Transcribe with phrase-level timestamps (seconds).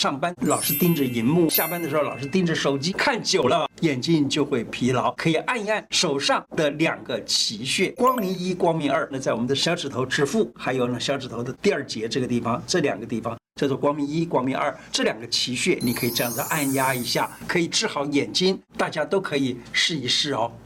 [0.00, 5.12] 上班老是盯着荧幕下班的时候老是盯着手机看久了眼睛就会疲劳。
[5.12, 20.50] 可以按一按手上的两个奇穴光明一光明二那在我们的小指头指腹还有呢小指头的第二节这个地方这两个地方叫做光明一光明二这两个奇穴你可以这样子按压一下可以治好眼睛大家都可以试一试哦。